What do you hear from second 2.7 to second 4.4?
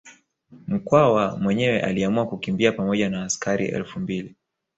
pamoja na askari elfu mbili